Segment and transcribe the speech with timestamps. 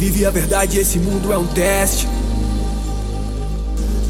[0.00, 2.08] vive a verdade, esse mundo é um teste.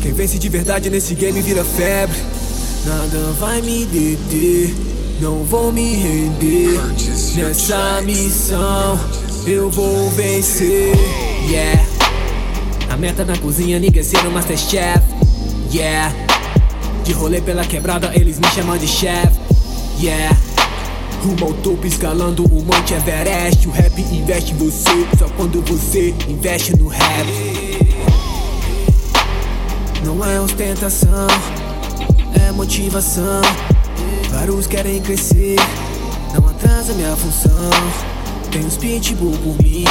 [0.01, 2.17] Quem vence de verdade nesse game vira febre.
[2.87, 4.73] Nada vai me deter,
[5.21, 6.81] não vou me render.
[7.35, 9.01] Nessa missão
[9.45, 10.95] eu vou vencer.
[11.49, 11.85] Yeah.
[12.89, 15.03] A meta na cozinha, ninguém ser um Masterchef.
[15.75, 16.15] Yeah.
[17.03, 19.33] De rolê pela quebrada, eles me chamam de chef.
[20.01, 20.39] Yeah.
[21.23, 23.69] Rumo ao topo, escalando o Monte Everest.
[23.69, 28.01] O rap investe em você, só quando você investe no rap.
[30.03, 31.27] Não é ostentação,
[32.43, 33.43] é motivação.
[34.31, 35.57] Vários querem crescer,
[36.33, 37.71] não atrasa minha função.
[38.51, 39.85] Tem uns pitbull por mim,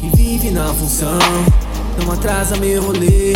[0.00, 1.18] que vive na função.
[2.02, 3.34] Não atrasa meu rolê.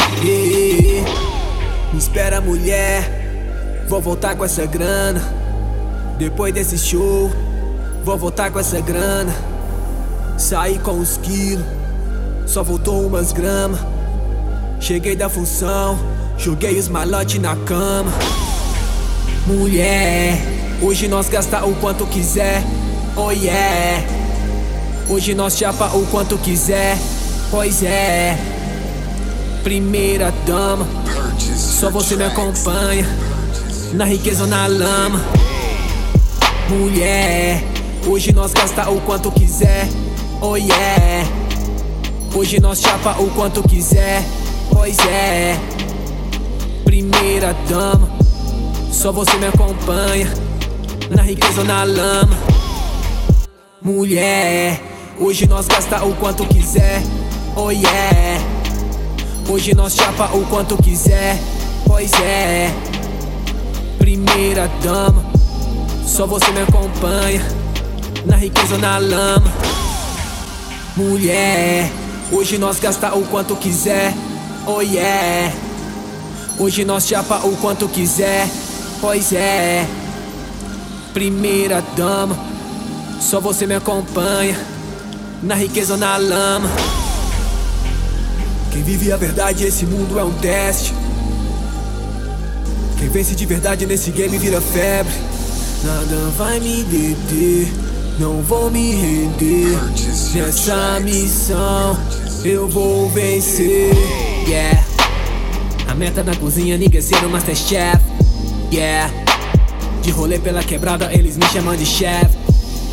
[1.93, 5.44] Me espera, mulher, vou voltar com essa grana.
[6.19, 7.31] Depois desse show,
[8.05, 9.35] vou voltar com essa grana.
[10.39, 11.65] Saí com os quilos,
[12.47, 13.81] só voltou umas gramas.
[14.81, 15.99] Cheguei da função,
[16.39, 18.13] joguei os malotes na cama.
[19.47, 20.39] Mulher,
[20.81, 22.63] hoje nós gasta o quanto quiser,
[23.17, 24.05] oh yeah.
[25.09, 26.97] Hoje nós chapa o quanto quiser,
[27.51, 28.39] pois é.
[29.63, 30.87] Primeira dama,
[31.57, 33.07] só você me acompanha.
[33.93, 35.21] Na riqueza ou na lama.
[36.69, 37.63] Mulher,
[38.07, 39.87] hoje nós gasta o quanto quiser,
[40.41, 41.29] oh yeah.
[42.35, 44.23] Hoje nós chapa o quanto quiser,
[44.73, 45.57] pois é.
[46.85, 48.09] Primeira dama,
[48.91, 50.33] só você me acompanha.
[51.11, 52.37] Na riqueza ou na lama.
[53.83, 54.81] Mulher,
[55.21, 57.03] hoje nós gasta o quanto quiser,
[57.57, 58.43] oh yeah.
[59.49, 61.39] Hoje nós chapa o quanto quiser,
[61.87, 62.73] pois é.
[63.99, 65.34] Primeira dama,
[66.07, 67.43] só você me acompanha.
[68.25, 69.53] Na riqueza ou na lama.
[70.97, 71.91] Mulher,
[72.31, 74.15] hoje nós gasta o quanto quiser,
[74.67, 75.53] oh yeah.
[76.59, 78.49] Hoje nós chapa o quanto quiser,
[79.01, 79.87] pois é.
[81.13, 82.39] Primeira dama,
[83.21, 84.57] só você me acompanha.
[85.43, 86.71] Na riqueza ou na lama.
[88.73, 90.95] Quem vive a verdade, esse mundo é um teste.
[92.99, 95.13] Quem vence de verdade nesse game vira febre.
[95.85, 97.71] Nada vai me deter,
[98.19, 99.79] não vou me render.
[100.35, 101.95] Nessa missão
[102.43, 103.93] eu vou vencer.
[104.49, 104.83] Yeah.
[105.87, 108.01] A meta na cozinha, ninguém ser um Masterchef.
[108.73, 109.13] Yeah.
[110.01, 112.31] De rolê pela quebrada, eles me chamam de chef.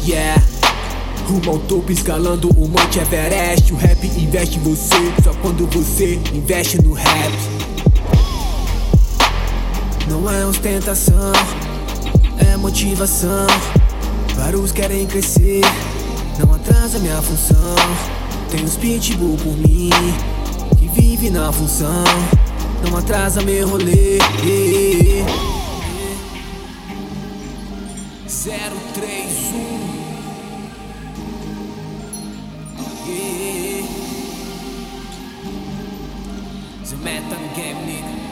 [0.06, 0.44] Yeah.
[1.28, 3.72] Rumo ao topo, escalando o Monte Everest.
[3.72, 7.32] O rap investe em você, só quando você investe no rap.
[10.10, 11.32] Não é ostentação,
[12.48, 13.48] é motivação.
[14.36, 15.62] Vários querem crescer,
[16.40, 17.76] não atrasa minha função.
[18.50, 19.90] Tem uns pitbull por mim,
[20.78, 22.04] que vive na função.
[22.84, 24.18] Não atrasa meu rolê.
[28.28, 29.92] 031
[33.08, 33.88] Yeah.
[36.90, 38.31] The Metal Game, nigga.